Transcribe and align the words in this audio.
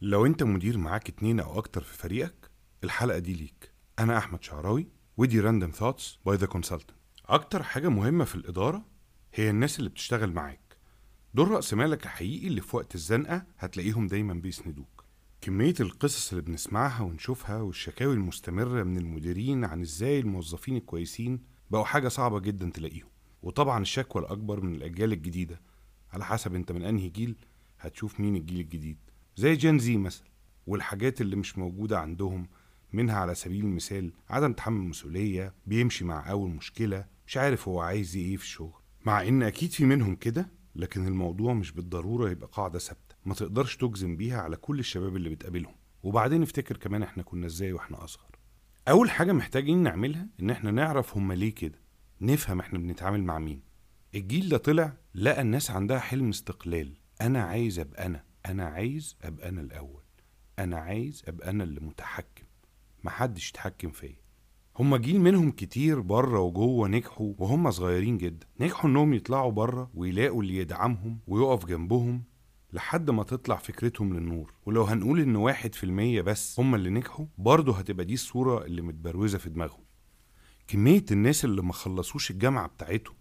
لو 0.00 0.26
انت 0.26 0.42
مدير 0.42 0.78
معاك 0.78 1.08
اتنين 1.08 1.40
أو 1.40 1.58
أكتر 1.58 1.82
في 1.82 1.98
فريقك 1.98 2.50
الحلقة 2.84 3.18
دي 3.18 3.34
ليك. 3.34 3.72
أنا 3.98 4.18
أحمد 4.18 4.42
شعراوي 4.42 4.88
ودي 5.16 5.40
Random 5.40 5.70
Thoughts 5.70 6.18
by 6.26 6.36
the 6.36 6.46
Consultant 6.46 6.90
أكتر 7.26 7.62
حاجة 7.62 7.88
مهمة 7.88 8.24
في 8.24 8.34
الإدارة 8.34 8.84
هي 9.34 9.50
الناس 9.50 9.78
اللي 9.78 9.90
بتشتغل 9.90 10.32
معاك. 10.32 10.76
دول 11.34 11.48
رأس 11.48 11.74
مالك 11.74 12.04
الحقيقي 12.04 12.46
اللي 12.46 12.60
في 12.60 12.76
وقت 12.76 12.94
الزنقة 12.94 13.46
هتلاقيهم 13.58 14.06
دايما 14.06 14.34
بيسندوك. 14.34 15.04
كمية 15.40 15.74
القصص 15.80 16.30
اللي 16.32 16.42
بنسمعها 16.42 17.02
ونشوفها 17.02 17.60
والشكاوي 17.60 18.14
المستمرة 18.14 18.82
من 18.82 18.98
المديرين 18.98 19.64
عن 19.64 19.80
إزاي 19.80 20.20
الموظفين 20.20 20.76
الكويسين 20.76 21.40
بقوا 21.70 21.84
حاجة 21.84 22.08
صعبة 22.08 22.40
جدا 22.40 22.70
تلاقيهم. 22.70 23.08
وطبعا 23.42 23.82
الشكوى 23.82 24.22
الأكبر 24.22 24.60
من 24.60 24.74
الأجيال 24.74 25.12
الجديدة. 25.12 25.60
على 26.14 26.24
حسب 26.24 26.54
انت 26.54 26.72
من 26.72 26.82
أنهي 26.82 27.08
جيل 27.08 27.36
هتشوف 27.80 28.20
مين 28.20 28.36
الجيل 28.36 28.60
الجديد. 28.60 28.96
زي 29.36 29.56
جين 29.56 29.78
زي 29.78 29.96
مثلا 29.96 30.26
والحاجات 30.66 31.20
اللي 31.20 31.36
مش 31.36 31.58
موجودة 31.58 31.98
عندهم 32.00 32.48
منها 32.92 33.16
على 33.16 33.34
سبيل 33.34 33.64
المثال 33.64 34.12
عدم 34.30 34.52
تحمل 34.52 34.80
مسؤولية 34.80 35.54
بيمشي 35.66 36.04
مع 36.04 36.30
أول 36.30 36.50
مشكلة 36.50 37.04
مش 37.26 37.36
عارف 37.36 37.68
هو 37.68 37.80
عايز 37.80 38.16
إيه 38.16 38.36
في 38.36 38.42
الشغل. 38.42 38.72
مع 39.06 39.22
إن 39.28 39.42
أكيد 39.42 39.70
في 39.70 39.84
منهم 39.84 40.16
كده 40.16 40.48
لكن 40.76 41.06
الموضوع 41.06 41.54
مش 41.54 41.72
بالضرورة 41.72 42.30
يبقى 42.30 42.48
قاعدة 42.52 42.78
ثابتة. 42.78 43.14
ما 43.24 43.34
تقدرش 43.34 43.76
تجزم 43.76 44.16
بيها 44.16 44.40
على 44.42 44.56
كل 44.56 44.78
الشباب 44.78 45.16
اللي 45.16 45.28
بتقابلهم. 45.28 45.74
وبعدين 46.02 46.42
افتكر 46.42 46.76
كمان 46.76 47.02
إحنا 47.02 47.22
كنا 47.22 47.46
إزاي 47.46 47.72
وإحنا 47.72 48.04
أصغر. 48.04 48.38
أول 48.88 49.10
حاجة 49.10 49.32
محتاجين 49.32 49.78
نعملها 49.82 50.26
إن 50.40 50.50
إحنا 50.50 50.70
نعرف 50.70 51.16
هما 51.16 51.34
ليه 51.34 51.54
كده. 51.54 51.78
نفهم 52.20 52.60
إحنا 52.60 52.78
بنتعامل 52.78 53.24
مع 53.24 53.38
مين. 53.38 53.60
الجيل 54.14 54.48
ده 54.48 54.56
طلع 54.56 54.92
لقى 55.14 55.42
الناس 55.42 55.70
عندها 55.70 55.98
حلم 55.98 56.28
استقلال. 56.28 56.92
أنا 57.20 57.42
عايز 57.42 57.78
أبقى 57.78 58.06
أنا. 58.06 58.24
أنا 58.46 58.64
عايز 58.64 59.16
أبقى 59.22 59.48
أنا 59.48 59.60
الأول. 59.60 60.02
أنا 60.58 60.76
عايز 60.76 61.22
أبقى 61.28 61.50
أنا 61.50 61.64
اللي 61.64 61.80
متحكم. 61.80 62.44
محدش 63.04 63.50
يتحكم 63.50 63.90
فيا. 63.90 64.16
هما 64.78 64.98
جيل 64.98 65.20
منهم 65.20 65.50
كتير 65.50 66.00
بره 66.00 66.40
وجوه 66.40 66.88
نجحوا 66.88 67.34
وهم 67.38 67.70
صغيرين 67.70 68.18
جدا. 68.18 68.46
نجحوا 68.60 68.90
إنهم 68.90 69.14
يطلعوا 69.14 69.52
بره 69.52 69.90
ويلاقوا 69.94 70.42
اللي 70.42 70.56
يدعمهم 70.56 71.18
ويقف 71.26 71.64
جنبهم 71.66 72.22
لحد 72.72 73.10
ما 73.10 73.22
تطلع 73.22 73.56
فكرتهم 73.56 74.14
للنور. 74.14 74.52
ولو 74.66 74.82
هنقول 74.84 75.20
إن 75.20 75.36
واحد 75.36 75.74
في 75.74 75.84
المية 75.84 76.22
بس 76.22 76.60
هما 76.60 76.76
اللي 76.76 76.90
نجحوا 76.90 77.26
برضه 77.38 77.76
هتبقى 77.78 78.04
دي 78.04 78.14
الصورة 78.14 78.64
اللي 78.64 78.82
متبروزة 78.82 79.38
في 79.38 79.50
دماغهم. 79.50 79.84
كمية 80.68 81.04
الناس 81.10 81.44
اللي 81.44 81.62
ما 81.62 81.72
خلصوش 81.72 82.30
الجامعة 82.30 82.66
بتاعتهم 82.68 83.16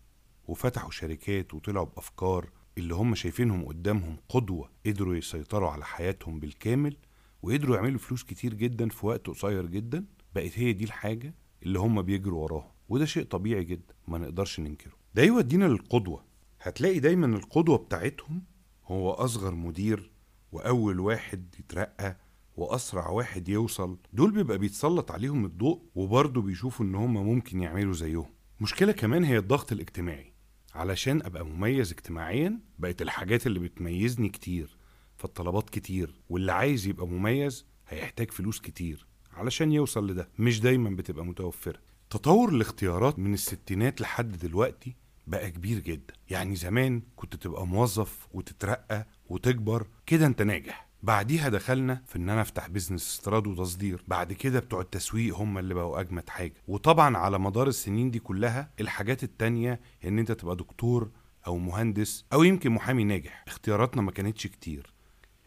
وفتحوا 0.47 0.91
شركات 0.91 1.53
وطلعوا 1.53 1.85
بأفكار 1.85 2.49
اللي 2.77 2.95
هم 2.95 3.15
شايفينهم 3.15 3.65
قدامهم 3.65 4.17
قدوة 4.29 4.69
قدروا 4.85 5.15
يسيطروا 5.15 5.69
على 5.69 5.85
حياتهم 5.85 6.39
بالكامل 6.39 6.97
وقدروا 7.41 7.75
يعملوا 7.75 7.99
فلوس 7.99 8.23
كتير 8.23 8.53
جدا 8.53 8.89
في 8.89 9.05
وقت 9.05 9.27
قصير 9.27 9.65
جدا 9.65 10.05
بقت 10.35 10.59
هي 10.59 10.73
دي 10.73 10.83
الحاجة 10.83 11.35
اللي 11.63 11.79
هم 11.79 12.01
بيجروا 12.01 12.43
وراها 12.43 12.73
وده 12.89 13.05
شيء 13.05 13.23
طبيعي 13.23 13.63
جدا 13.63 13.93
ما 14.07 14.17
نقدرش 14.17 14.59
ننكره. 14.59 14.93
ده 15.15 15.23
يودينا 15.23 15.65
للقدوة. 15.65 16.23
هتلاقي 16.61 16.99
دايما 16.99 17.25
القدوة 17.25 17.77
بتاعتهم 17.77 18.43
هو 18.85 19.11
أصغر 19.11 19.55
مدير 19.55 20.11
وأول 20.51 20.99
واحد 20.99 21.55
يترقى 21.59 22.17
وأسرع 22.55 23.09
واحد 23.09 23.49
يوصل. 23.49 23.97
دول 24.13 24.31
بيبقى 24.31 24.57
بيتسلط 24.57 25.11
عليهم 25.11 25.45
الضوء 25.45 25.81
وبرضه 25.95 26.41
بيشوفوا 26.41 26.85
إن 26.85 26.95
هم 26.95 27.13
ممكن 27.13 27.59
يعملوا 27.61 27.93
زيهم. 27.93 28.25
مشكلة 28.61 28.91
كمان 28.91 29.23
هي 29.23 29.37
الضغط 29.37 29.71
الاجتماعي. 29.71 30.32
علشان 30.73 31.21
أبقى 31.25 31.45
مميز 31.45 31.91
اجتماعيا 31.91 32.59
بقت 32.79 33.01
الحاجات 33.01 33.47
اللي 33.47 33.59
بتميزني 33.59 34.29
كتير 34.29 34.77
فالطلبات 35.17 35.69
كتير 35.69 36.13
واللي 36.29 36.51
عايز 36.51 36.87
يبقى 36.87 37.07
مميز 37.07 37.65
هيحتاج 37.87 38.31
فلوس 38.31 38.59
كتير 38.59 39.07
علشان 39.33 39.71
يوصل 39.71 40.07
لده 40.07 40.29
مش 40.39 40.59
دايما 40.59 40.89
بتبقى 40.89 41.25
متوفرة. 41.25 41.79
تطور 42.09 42.49
الاختيارات 42.49 43.19
من 43.19 43.33
الستينات 43.33 44.01
لحد 44.01 44.31
دلوقتي 44.37 44.95
بقى 45.27 45.51
كبير 45.51 45.79
جدا. 45.79 46.13
يعني 46.29 46.55
زمان 46.55 47.01
كنت 47.15 47.35
تبقى 47.35 47.67
موظف 47.67 48.27
وتترقى 48.33 49.07
وتكبر 49.25 49.87
كده 50.05 50.25
أنت 50.25 50.41
ناجح. 50.41 50.89
بعديها 51.03 51.49
دخلنا 51.49 52.01
في 52.07 52.15
إن 52.15 52.29
أنا 52.29 52.41
أفتح 52.41 52.67
بيزنس 52.67 53.07
استيراد 53.07 53.47
وتصدير. 53.47 54.03
بعد 54.07 54.33
كده 54.33 54.59
بتوع 54.59 54.81
التسويق 54.81 55.35
هم 55.35 55.57
اللي 55.57 55.73
بقوا 55.73 55.99
أجمد 55.99 56.29
حاجة. 56.29 56.53
وطبعا 56.67 57.17
على 57.17 57.39
مدار 57.39 57.67
السنين 57.67 58.11
دي 58.11 58.19
كلها 58.19 58.69
الحاجات 58.79 59.23
التانية 59.23 59.79
إن 60.05 60.19
أنت 60.19 60.31
تبقى 60.31 60.55
دكتور 60.55 61.11
أو 61.47 61.57
مهندس 61.57 62.25
أو 62.33 62.43
يمكن 62.43 62.71
محامي 62.71 63.03
ناجح 63.03 63.43
اختياراتنا 63.47 64.01
ما 64.01 64.11
كانتش 64.11 64.47
كتير. 64.47 64.93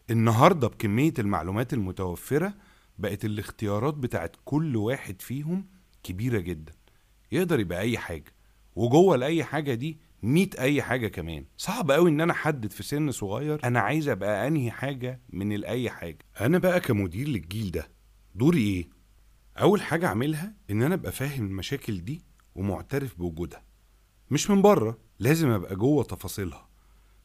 النهارده 0.09 0.67
بكمية 0.67 1.13
المعلومات 1.19 1.73
المتوفرة 1.73 2.53
بقت 2.97 3.25
الاختيارات 3.25 3.93
بتاعت 3.93 4.35
كل 4.45 4.75
واحد 4.75 5.21
فيهم 5.21 5.65
كبيرة 6.03 6.39
جدا. 6.39 6.73
يقدر 7.31 7.59
يبقى 7.59 7.79
أي 7.79 7.97
حاجة. 7.97 8.33
وجوه 8.75 9.15
لأي 9.17 9.43
حاجة 9.43 9.73
دي 9.73 9.97
ميت 10.23 10.55
أي 10.55 10.81
حاجة 10.81 11.07
كمان. 11.07 11.45
صعب 11.57 11.91
قوي 11.91 12.09
إن 12.09 12.21
أنا 12.21 12.33
أحدد 12.33 12.71
في 12.71 12.83
سن 12.83 13.11
صغير 13.11 13.59
أنا 13.63 13.79
عايز 13.79 14.07
أبقى 14.09 14.47
أنهي 14.47 14.71
حاجة 14.71 15.21
من 15.29 15.53
الاي 15.53 15.89
حاجة. 15.89 16.17
أنا 16.41 16.57
بقى 16.57 16.79
كمدير 16.79 17.27
للجيل 17.27 17.71
ده 17.71 17.89
دوري 18.35 18.61
إيه؟ 18.61 18.89
أول 19.57 19.81
حاجة 19.81 20.05
أعملها 20.07 20.53
إن 20.69 20.81
أنا 20.81 20.95
أبقى 20.95 21.11
فاهم 21.11 21.45
المشاكل 21.45 22.03
دي 22.05 22.21
ومعترف 22.55 23.15
بوجودها. 23.17 23.63
مش 24.31 24.49
من 24.49 24.61
بره 24.61 24.97
لازم 25.19 25.49
أبقى 25.49 25.75
جوه 25.75 26.03
تفاصيلها. 26.03 26.67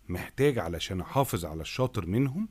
محتاج 0.09 0.59
علشان 0.59 1.01
أحافظ 1.01 1.45
على 1.45 1.61
الشاطر 1.63 2.07
منهم 2.07 2.49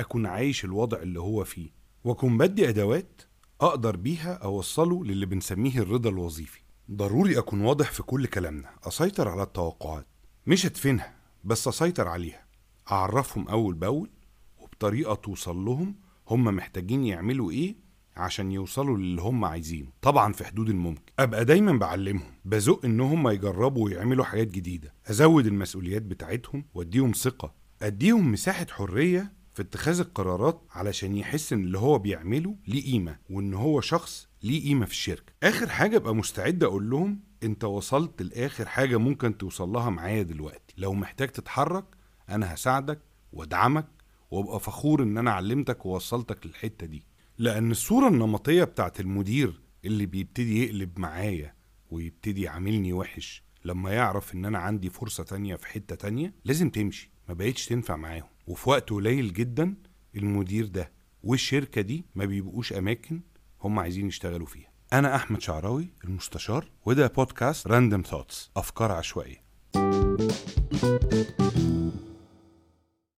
أكون 0.00 0.26
عايش 0.26 0.64
الوضع 0.64 0.98
اللي 1.02 1.20
هو 1.20 1.44
فيه. 1.44 1.70
وأكون 2.04 2.38
بدي 2.38 2.68
أدوات 2.68 3.22
أقدر 3.60 3.96
بيها 3.96 4.32
أوصله 4.34 5.04
للي 5.04 5.26
بنسميه 5.26 5.78
الرضا 5.78 6.10
الوظيفي. 6.10 6.61
ضروري 6.90 7.38
أكون 7.38 7.60
واضح 7.60 7.92
في 7.92 8.02
كل 8.02 8.26
كلامنا. 8.26 8.70
أسيطر 8.84 9.28
على 9.28 9.42
التوقعات. 9.42 10.06
مش 10.46 10.66
ادفنها 10.66 11.14
بس 11.44 11.68
أسيطر 11.68 12.08
عليها. 12.08 12.44
أعرفهم 12.90 13.48
أول 13.48 13.74
بأول 13.74 14.10
وبطريقة 14.58 15.14
توصل 15.14 15.56
لهم 15.56 15.94
هم 16.30 16.44
محتاجين 16.44 17.04
يعملوا 17.04 17.50
إيه 17.50 17.76
عشان 18.16 18.52
يوصلوا 18.52 18.98
للي 18.98 19.22
هم 19.22 19.44
عايزينه. 19.44 19.88
طبعا 20.02 20.32
في 20.32 20.44
حدود 20.44 20.68
الممكن. 20.68 21.12
أبقى 21.18 21.44
دايما 21.44 21.72
بعلمهم. 21.72 22.34
بزق 22.44 22.84
إن 22.84 23.00
هم 23.00 23.28
يجربوا 23.28 23.84
ويعملوا 23.84 24.24
حاجات 24.24 24.46
جديدة. 24.48 24.94
أزود 25.10 25.46
المسؤوليات 25.46 26.02
بتاعتهم 26.02 26.64
وأديهم 26.74 27.12
ثقة. 27.12 27.54
أديهم 27.82 28.32
مساحة 28.32 28.66
حرية 28.70 29.32
في 29.54 29.62
اتخاذ 29.62 30.00
القرارات 30.00 30.62
علشان 30.70 31.16
يحس 31.16 31.52
إن 31.52 31.64
اللي 31.64 31.78
هو 31.78 31.98
بيعمله 31.98 32.56
ليه 32.66 32.92
قيمة 32.92 33.18
وإن 33.30 33.54
هو 33.54 33.80
شخص 33.80 34.28
ليه 34.42 34.62
قيمة 34.62 34.86
في 34.86 34.92
الشركة. 34.92 35.32
آخر 35.42 35.68
حاجة 35.68 35.96
أبقى 35.96 36.14
مستعد 36.14 36.62
أقول 36.64 36.90
لهم 36.90 37.20
أنت 37.42 37.64
وصلت 37.64 38.22
لآخر 38.22 38.66
حاجة 38.66 38.96
ممكن 38.96 39.38
توصل 39.38 39.68
لها 39.68 39.90
معايا 39.90 40.22
دلوقتي. 40.22 40.74
لو 40.78 40.94
محتاج 40.94 41.28
تتحرك 41.28 41.84
أنا 42.28 42.54
هساعدك 42.54 43.00
وأدعمك 43.32 43.86
وأبقى 44.30 44.60
فخور 44.60 45.02
إن 45.02 45.18
أنا 45.18 45.30
علمتك 45.32 45.86
ووصلتك 45.86 46.46
للحتة 46.46 46.86
دي. 46.86 47.02
لأن 47.38 47.70
الصورة 47.70 48.08
النمطية 48.08 48.64
بتاعت 48.64 49.00
المدير 49.00 49.60
اللي 49.84 50.06
بيبتدي 50.06 50.64
يقلب 50.64 50.98
معايا 50.98 51.54
ويبتدي 51.90 52.42
يعاملني 52.42 52.92
وحش 52.92 53.42
لما 53.64 53.90
يعرف 53.90 54.34
إن 54.34 54.44
أنا 54.44 54.58
عندي 54.58 54.90
فرصة 54.90 55.24
تانية 55.24 55.56
في 55.56 55.66
حتة 55.66 55.94
تانية 55.94 56.34
لازم 56.44 56.70
تمشي. 56.70 57.11
ما 57.28 57.34
بقتش 57.34 57.66
تنفع 57.66 57.96
معاهم. 57.96 58.28
وفي 58.46 58.70
وقت 58.70 58.90
قليل 58.90 59.32
جدا 59.32 59.74
المدير 60.16 60.66
ده 60.66 60.92
والشركة 61.22 61.80
دي 61.80 62.04
ما 62.14 62.24
بيبقوش 62.24 62.72
أماكن 62.72 63.20
هم 63.62 63.78
عايزين 63.78 64.08
يشتغلوا 64.08 64.46
فيها. 64.46 64.72
أنا 64.92 65.16
أحمد 65.16 65.40
شعراوي 65.40 65.88
المستشار 66.04 66.70
وده 66.86 67.06
بودكاست 67.06 67.66
Random 67.66 68.02
Thoughts 68.02 68.50
أفكار 68.56 68.92
عشوائية. 68.92 69.42